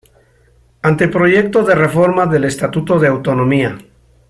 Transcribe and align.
Anteproyecto 0.81 1.61
de 1.63 1.75
reforma 1.75 2.25
del 2.25 2.45
Estatuto 2.45 2.97
de 2.97 3.07
Autonomía. 3.07 3.77